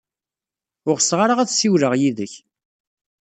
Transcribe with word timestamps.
Ur 0.89 0.95
ɣseɣ 0.99 1.19
ara 1.25 1.33
ad 1.41 1.49
ssiwleɣ 1.51 1.93
yid-k. 2.01 2.33